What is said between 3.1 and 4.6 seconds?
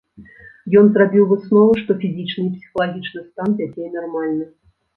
стан дзяцей нармальны.